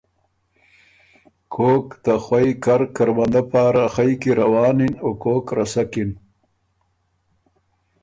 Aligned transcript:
کوک 1.53 1.87
ته 2.03 2.13
خوئ 2.23 2.49
کر 2.63 2.81
کروندۀ 2.95 3.41
پاره 3.51 3.85
خئ 3.93 4.11
کی 4.21 4.31
روانِن 4.39 4.93
او 5.03 5.09
کوک 5.21 5.45
رسکِن۔ 5.57 6.09